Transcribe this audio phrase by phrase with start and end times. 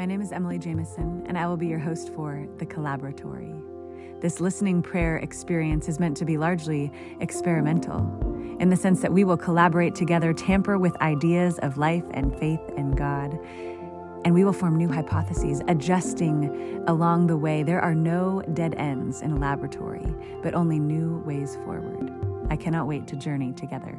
[0.00, 3.52] My name is Emily Jameson, and I will be your host for The Collaboratory.
[4.22, 7.98] This listening prayer experience is meant to be largely experimental,
[8.60, 12.62] in the sense that we will collaborate together, tamper with ideas of life and faith
[12.78, 13.38] in God,
[14.24, 17.62] and we will form new hypotheses, adjusting along the way.
[17.62, 22.10] There are no dead ends in a laboratory, but only new ways forward.
[22.48, 23.98] I cannot wait to journey together.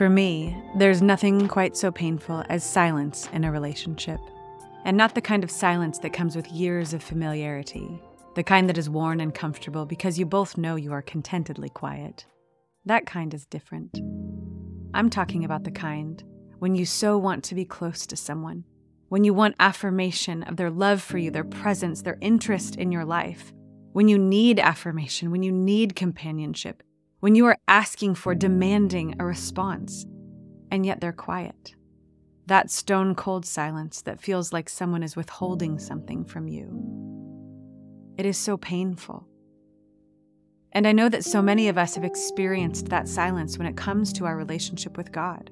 [0.00, 4.18] For me, there's nothing quite so painful as silence in a relationship.
[4.86, 8.00] And not the kind of silence that comes with years of familiarity,
[8.34, 12.24] the kind that is worn and comfortable because you both know you are contentedly quiet.
[12.86, 14.00] That kind is different.
[14.94, 16.24] I'm talking about the kind
[16.60, 18.64] when you so want to be close to someone,
[19.10, 23.04] when you want affirmation of their love for you, their presence, their interest in your
[23.04, 23.52] life,
[23.92, 26.82] when you need affirmation, when you need companionship,
[27.20, 30.06] when you are asking for, demanding a response,
[30.70, 31.74] and yet they're quiet.
[32.46, 38.14] That stone cold silence that feels like someone is withholding something from you.
[38.18, 39.26] It is so painful.
[40.72, 44.12] And I know that so many of us have experienced that silence when it comes
[44.14, 45.50] to our relationship with God.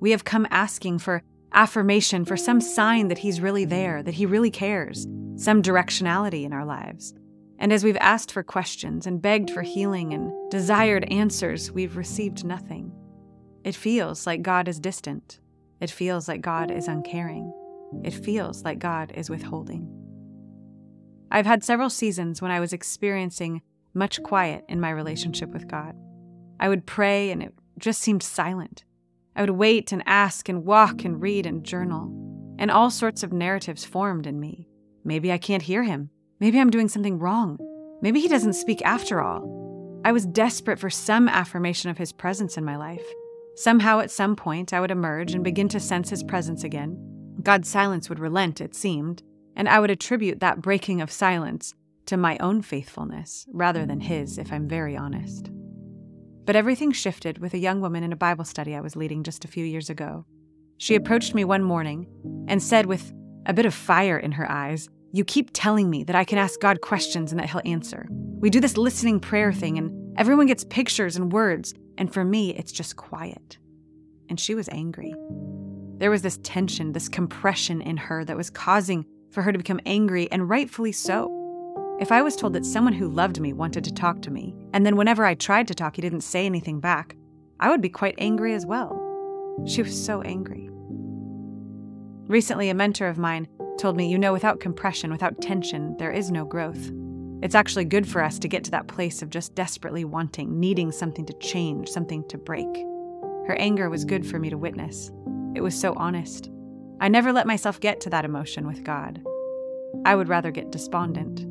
[0.00, 4.26] We have come asking for affirmation, for some sign that He's really there, that He
[4.26, 7.14] really cares, some directionality in our lives.
[7.58, 12.44] And as we've asked for questions and begged for healing and desired answers, we've received
[12.44, 12.92] nothing.
[13.64, 15.40] It feels like God is distant.
[15.80, 17.52] It feels like God is uncaring.
[18.02, 19.88] It feels like God is withholding.
[21.30, 23.62] I've had several seasons when I was experiencing
[23.94, 25.94] much quiet in my relationship with God.
[26.60, 28.84] I would pray and it just seemed silent.
[29.36, 33.32] I would wait and ask and walk and read and journal, and all sorts of
[33.32, 34.68] narratives formed in me.
[35.04, 36.10] Maybe I can't hear him.
[36.44, 37.56] Maybe I'm doing something wrong.
[38.02, 40.02] Maybe he doesn't speak after all.
[40.04, 43.06] I was desperate for some affirmation of his presence in my life.
[43.56, 46.98] Somehow, at some point, I would emerge and begin to sense his presence again.
[47.42, 49.22] God's silence would relent, it seemed,
[49.56, 51.72] and I would attribute that breaking of silence
[52.04, 55.50] to my own faithfulness rather than his, if I'm very honest.
[56.44, 59.46] But everything shifted with a young woman in a Bible study I was leading just
[59.46, 60.26] a few years ago.
[60.76, 62.06] She approached me one morning
[62.48, 63.14] and said, with
[63.46, 66.58] a bit of fire in her eyes, you keep telling me that I can ask
[66.58, 68.08] God questions and that He'll answer.
[68.10, 72.52] We do this listening prayer thing, and everyone gets pictures and words, and for me,
[72.56, 73.56] it's just quiet.
[74.28, 75.14] And she was angry.
[75.98, 79.78] There was this tension, this compression in her that was causing for her to become
[79.86, 81.30] angry, and rightfully so.
[82.00, 84.84] If I was told that someone who loved me wanted to talk to me, and
[84.84, 87.14] then whenever I tried to talk, he didn't say anything back,
[87.60, 89.00] I would be quite angry as well.
[89.64, 90.68] She was so angry.
[92.26, 93.46] Recently, a mentor of mine
[93.78, 96.90] told me, you know, without compression, without tension, there is no growth.
[97.42, 100.90] It's actually good for us to get to that place of just desperately wanting, needing
[100.92, 102.68] something to change, something to break.
[103.46, 105.10] Her anger was good for me to witness.
[105.54, 106.50] It was so honest.
[107.00, 109.22] I never let myself get to that emotion with God.
[110.04, 111.44] I would rather get despondent.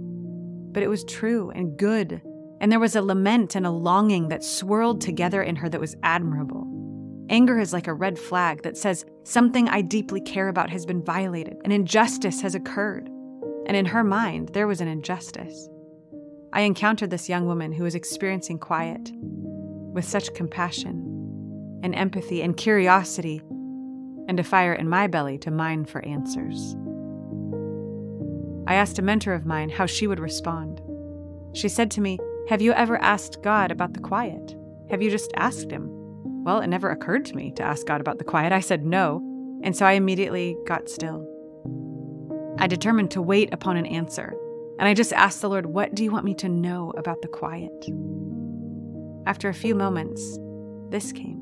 [0.74, 2.22] But it was true and good,
[2.60, 5.96] and there was a lament and a longing that swirled together in her that was
[6.02, 6.66] admirable.
[7.30, 11.04] Anger is like a red flag that says something I deeply care about has been
[11.04, 13.10] violated, an injustice has occurred.
[13.66, 15.70] And in her mind, there was an injustice.
[16.52, 22.58] I encountered this young woman who was experiencing quiet with such compassion and empathy and
[22.58, 23.42] curiosity
[24.28, 26.76] and a fire in my belly to mine for answers.
[28.68, 30.82] I asked a mentor of mine how she would respond.
[31.54, 32.18] She said to me,
[32.50, 34.56] Have you ever asked God about the quiet?
[34.90, 35.93] Have you just asked Him?
[36.44, 38.52] Well, it never occurred to me to ask God about the quiet.
[38.52, 39.22] I said no,
[39.64, 41.26] and so I immediately got still.
[42.60, 44.34] I determined to wait upon an answer,
[44.78, 47.30] and I just asked the Lord, What do you want me to know about the
[47.30, 47.72] quiet?
[49.26, 50.38] After a few moments,
[50.90, 51.42] this came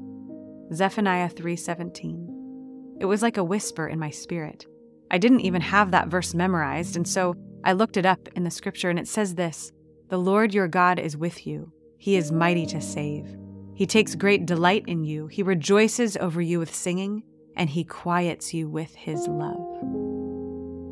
[0.71, 2.97] Zephaniah 3:17.
[2.99, 4.67] It was like a whisper in my spirit.
[5.09, 8.51] I didn't even have that verse memorized, and so I looked it up in the
[8.51, 9.71] scripture, and it says this
[10.09, 13.35] The Lord your God is with you, He is mighty to save.
[13.81, 15.25] He takes great delight in you.
[15.25, 17.23] He rejoices over you with singing,
[17.55, 19.57] and he quiets you with his love.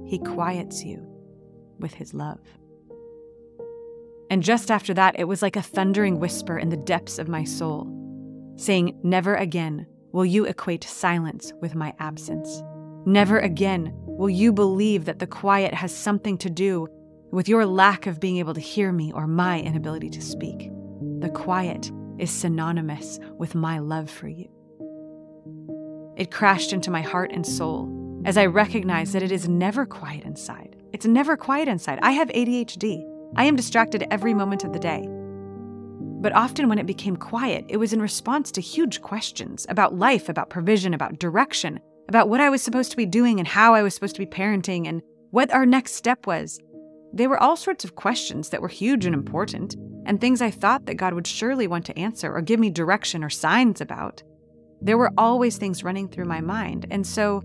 [0.08, 1.06] He quiets you
[1.78, 2.40] with his love.
[4.32, 7.44] And just after that, it was like a thundering whisper in the depths of my
[7.44, 7.88] soul,
[8.56, 12.64] saying, Never again will you equate silence with my absence.
[13.06, 16.88] Never again will you believe that the quiet has something to do
[17.30, 20.72] with your lack of being able to hear me or my inability to speak.
[21.20, 24.50] The quiet is synonymous with my love for you.
[26.18, 30.26] It crashed into my heart and soul as I recognized that it is never quiet
[30.26, 30.76] inside.
[30.92, 32.00] It's never quiet inside.
[32.02, 33.04] I have ADHD.
[33.36, 35.08] I am distracted every moment of the day.
[36.22, 40.28] But often when it became quiet, it was in response to huge questions about life,
[40.28, 41.80] about provision, about direction,
[42.10, 44.26] about what I was supposed to be doing and how I was supposed to be
[44.26, 45.02] parenting and
[45.32, 46.60] what our next step was.
[47.14, 49.78] They were all sorts of questions that were huge and important,
[50.10, 53.24] and things I thought that God would surely want to answer or give me direction
[53.24, 54.24] or signs about.
[54.82, 56.88] There were always things running through my mind.
[56.90, 57.44] And so,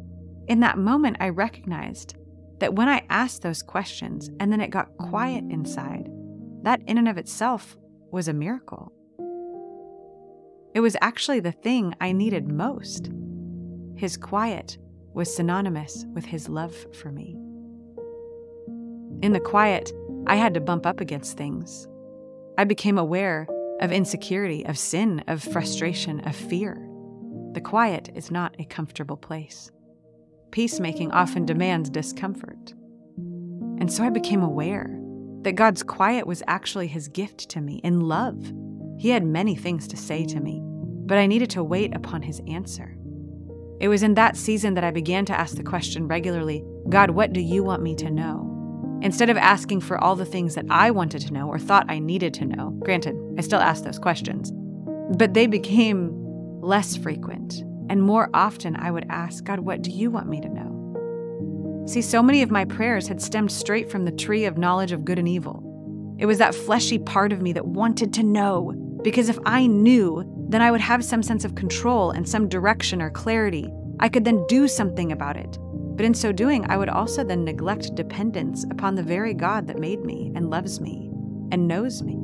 [0.49, 2.17] in that moment, I recognized
[2.61, 6.09] that when I asked those questions and then it got quiet inside,
[6.63, 7.77] that in and of itself
[8.11, 8.91] was a miracle.
[10.75, 13.11] It was actually the thing I needed most.
[13.95, 14.79] His quiet
[15.13, 17.37] was synonymous with his love for me.
[19.21, 19.93] In the quiet,
[20.27, 21.87] I had to bump up against things.
[22.57, 23.49] I became aware
[23.81, 26.89] of insecurity, of sin, of frustration, of fear.
[27.53, 29.73] The quiet is not a comfortable place.
[30.53, 32.73] Peacemaking often demands discomfort.
[33.81, 34.97] And so I became aware
[35.43, 38.53] that God's quiet was actually his gift to me in love.
[38.99, 42.41] He had many things to say to me, but I needed to wait upon his
[42.47, 42.97] answer.
[43.81, 47.33] It was in that season that I began to ask the question regularly God, what
[47.33, 48.54] do you want me to know?
[49.05, 51.99] Instead of asking for all the things that I wanted to know or thought I
[51.99, 54.51] needed to know, granted, I still asked those questions,
[55.19, 56.11] but they became
[56.63, 57.63] less frequent.
[57.91, 61.85] And more often, I would ask, God, what do you want me to know?
[61.87, 65.05] See, so many of my prayers had stemmed straight from the tree of knowledge of
[65.05, 65.63] good and evil.
[66.19, 68.73] It was that fleshy part of me that wanted to know,
[69.03, 73.03] because if I knew, then I would have some sense of control and some direction
[73.03, 73.71] or clarity.
[74.01, 75.59] I could then do something about it.
[75.97, 79.79] But in so doing, I would also then neglect dependence upon the very God that
[79.79, 81.11] made me and loves me
[81.53, 82.19] and knows me.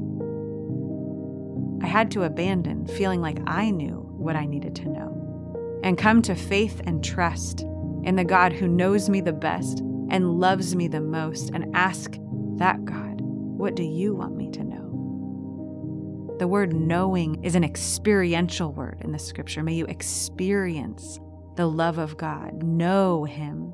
[1.83, 6.21] I had to abandon feeling like I knew what I needed to know and come
[6.23, 7.63] to faith and trust
[8.03, 9.81] in the God who knows me the best
[10.11, 12.17] and loves me the most and ask
[12.57, 16.37] that God, what do you want me to know?
[16.39, 19.63] The word knowing is an experiential word in the scripture.
[19.63, 21.21] May you experience
[21.57, 23.73] the love of God, know Him.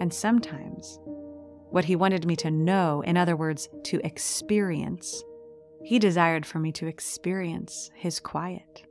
[0.00, 0.98] And sometimes,
[1.70, 5.22] what He wanted me to know, in other words, to experience,
[5.84, 8.84] He desired for me to experience His quiet,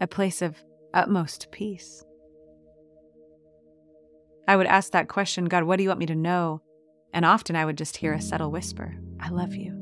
[0.00, 0.62] a place of
[0.92, 2.04] utmost peace.
[4.46, 6.60] I would ask that question, God, what do you want me to know?
[7.12, 9.80] And often I would just hear a subtle whisper, I love you.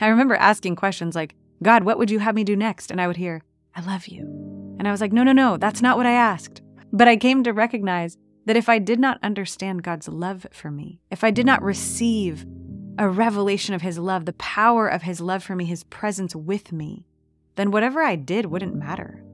[0.00, 2.90] I remember asking questions like, God, what would you have me do next?
[2.90, 3.42] And I would hear,
[3.74, 4.43] I love you.
[4.78, 6.62] And I was like, no, no, no, that's not what I asked.
[6.92, 8.16] But I came to recognize
[8.46, 12.44] that if I did not understand God's love for me, if I did not receive
[12.98, 16.72] a revelation of His love, the power of His love for me, His presence with
[16.72, 17.06] me,
[17.56, 19.24] then whatever I did wouldn't matter.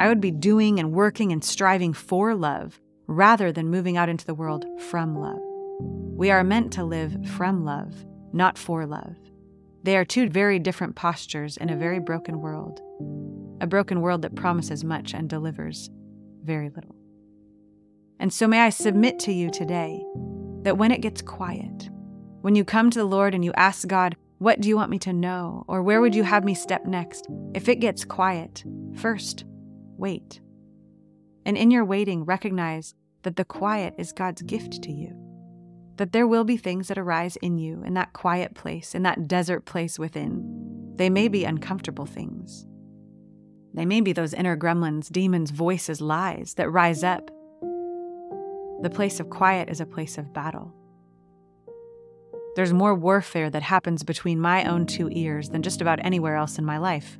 [0.00, 4.26] I would be doing and working and striving for love rather than moving out into
[4.26, 5.40] the world from love.
[6.16, 7.94] We are meant to live from love,
[8.32, 9.16] not for love.
[9.84, 12.80] They are two very different postures in a very broken world
[13.60, 15.90] a broken world that promises much and delivers
[16.42, 16.94] very little.
[18.18, 20.02] And so may I submit to you today
[20.62, 21.90] that when it gets quiet,
[22.40, 24.98] when you come to the Lord and you ask God, What do you want me
[25.00, 25.64] to know?
[25.68, 27.26] or Where would you have me step next?
[27.54, 28.64] If it gets quiet,
[28.94, 29.44] first,
[29.96, 30.40] wait.
[31.44, 35.14] And in your waiting, recognize that the quiet is God's gift to you.
[35.96, 39.28] That there will be things that arise in you in that quiet place, in that
[39.28, 40.92] desert place within.
[40.96, 42.66] They may be uncomfortable things.
[43.76, 47.30] They may be those inner gremlins, demons, voices, lies that rise up.
[48.82, 50.74] The place of quiet is a place of battle.
[52.56, 56.58] There's more warfare that happens between my own two ears than just about anywhere else
[56.58, 57.18] in my life.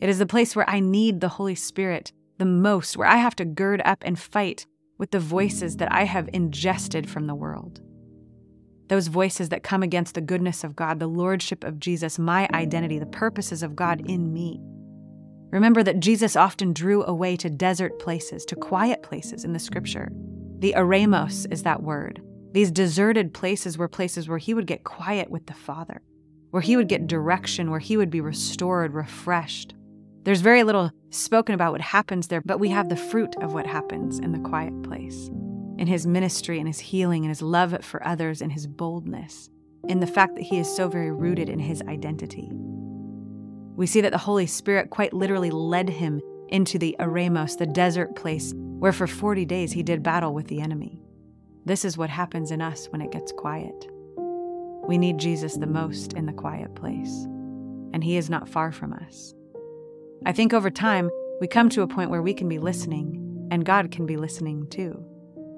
[0.00, 3.36] It is the place where I need the Holy Spirit the most, where I have
[3.36, 4.66] to gird up and fight
[4.96, 7.82] with the voices that I have ingested from the world.
[8.88, 12.98] Those voices that come against the goodness of God, the lordship of Jesus, my identity,
[12.98, 14.62] the purposes of God in me.
[15.50, 20.10] Remember that Jesus often drew away to desert places, to quiet places in the scripture.
[20.60, 22.22] The eremos is that word.
[22.52, 26.02] These deserted places were places where he would get quiet with the Father,
[26.50, 29.74] where he would get direction, where he would be restored, refreshed.
[30.22, 33.66] There's very little spoken about what happens there, but we have the fruit of what
[33.66, 35.30] happens in the quiet place,
[35.78, 39.48] in his ministry, in his healing, in his love for others, in his boldness,
[39.88, 42.50] in the fact that he is so very rooted in his identity.
[43.80, 46.20] We see that the Holy Spirit quite literally led him
[46.50, 50.60] into the Eremos, the desert place, where for 40 days he did battle with the
[50.60, 51.00] enemy.
[51.64, 53.88] This is what happens in us when it gets quiet.
[54.86, 57.24] We need Jesus the most in the quiet place,
[57.94, 59.32] and he is not far from us.
[60.26, 61.08] I think over time,
[61.40, 64.66] we come to a point where we can be listening, and God can be listening
[64.68, 65.02] too.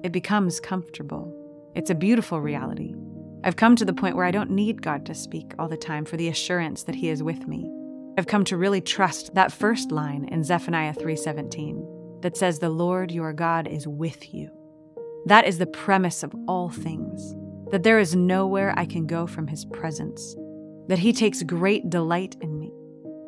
[0.01, 1.35] It becomes comfortable.
[1.75, 2.95] It's a beautiful reality.
[3.43, 6.05] I've come to the point where I don't need God to speak all the time
[6.05, 7.69] for the assurance that he is with me.
[8.15, 13.11] I've come to really trust that first line in Zephaniah 3:17 that says the Lord
[13.11, 14.51] your God is with you.
[15.25, 17.35] That is the premise of all things.
[17.71, 20.35] That there is nowhere I can go from his presence.
[20.89, 22.71] That he takes great delight in me.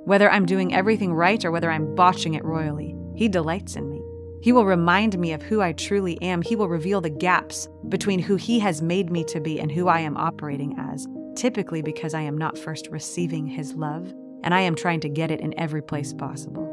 [0.03, 4.03] Whether I'm doing everything right or whether I'm botching it royally, he delights in me.
[4.43, 6.43] He will remind me of who I truly am.
[6.43, 9.87] He will reveal the gaps between who He has made me to be and who
[9.87, 14.13] I am operating as, typically because I am not first receiving His love
[14.45, 16.71] and I am trying to get it in every place possible.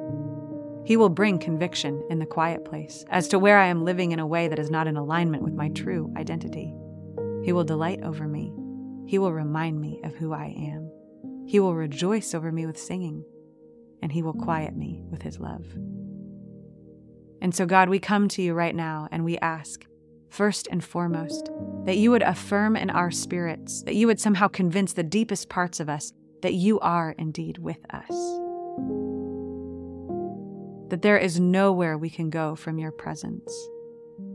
[0.85, 4.19] He will bring conviction in the quiet place as to where I am living in
[4.19, 6.75] a way that is not in alignment with my true identity.
[7.43, 8.53] He will delight over me.
[9.07, 10.91] He will remind me of who I am.
[11.47, 13.25] He will rejoice over me with singing,
[14.03, 15.65] and He will quiet me with His love.
[17.41, 19.85] And so, God, we come to you right now and we ask,
[20.29, 21.51] first and foremost,
[21.85, 25.81] that you would affirm in our spirits, that you would somehow convince the deepest parts
[25.81, 28.09] of us that you are indeed with us.
[30.91, 33.53] That there is nowhere we can go from your presence.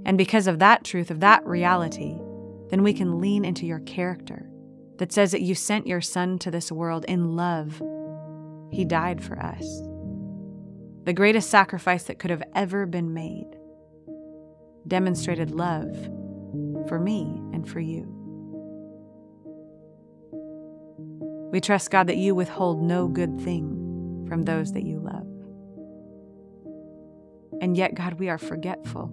[0.05, 2.17] And because of that truth, of that reality,
[2.69, 4.49] then we can lean into your character
[4.97, 7.81] that says that you sent your Son to this world in love.
[8.71, 9.63] He died for us
[11.07, 13.47] the greatest sacrifice that could have ever been made,
[14.89, 15.95] demonstrated love
[16.89, 17.21] for me
[17.53, 18.16] and for you.
[21.51, 25.27] We trust, God, that you withhold no good thing from those that you love.
[27.61, 29.11] And yet, God, we are forgetful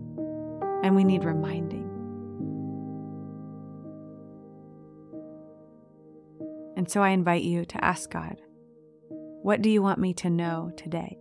[0.83, 1.91] and we need reminding.
[6.76, 8.43] And so I invite you to ask God,
[9.43, 11.19] what do you want me to know today?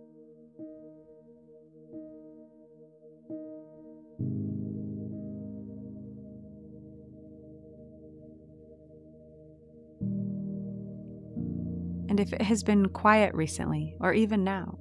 [12.14, 14.78] And if it has been quiet recently, or even now,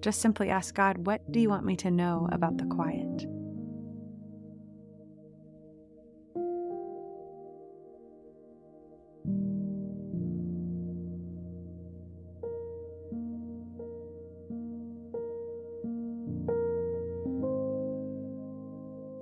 [0.00, 3.24] just simply ask God, What do you want me to know about the quiet?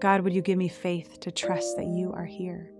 [0.01, 2.71] God, would you give me faith to trust that you are here?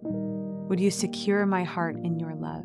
[0.00, 2.64] Would you secure my heart in your love?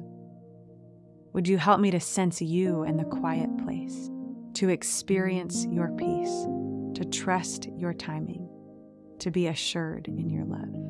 [1.34, 4.12] Would you help me to sense you in the quiet place,
[4.54, 6.46] to experience your peace,
[6.94, 8.48] to trust your timing,
[9.18, 10.83] to be assured in your love?